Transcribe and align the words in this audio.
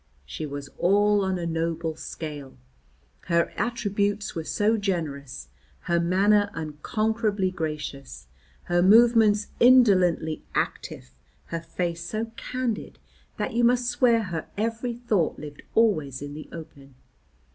She 0.25 0.47
was 0.47 0.67
all 0.79 1.23
on 1.23 1.37
a 1.37 1.45
noble 1.45 1.95
scale, 1.95 2.57
her 3.27 3.53
attributes 3.55 4.33
were 4.33 4.43
so 4.43 4.75
generous, 4.75 5.49
her 5.81 5.99
manner 5.99 6.49
unconquerably 6.55 7.51
gracious, 7.51 8.25
her 8.63 8.81
movements 8.81 9.49
indolently 9.59 10.41
active, 10.55 11.11
her 11.53 11.61
face 11.61 12.03
so 12.03 12.31
candid 12.35 12.97
that 13.37 13.53
you 13.53 13.63
must 13.63 13.85
swear 13.91 14.23
her 14.23 14.47
every 14.57 14.95
thought 14.95 15.37
lived 15.37 15.61
always 15.75 16.19
in 16.23 16.33
the 16.33 16.49
open. 16.51 16.95